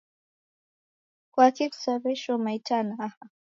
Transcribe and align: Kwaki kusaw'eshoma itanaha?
Kwaki 1.33 1.65
kusaw'eshoma 1.71 2.49
itanaha? 2.59 3.21